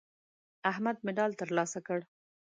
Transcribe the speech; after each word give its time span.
احمد 0.71 0.97
مډال 1.05 1.31
ترلاسه 1.41 1.79
کړ. 1.87 1.99